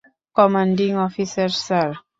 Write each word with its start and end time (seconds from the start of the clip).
Commanding 0.35 0.91
officer, 1.07 1.49
sir. 1.65 1.89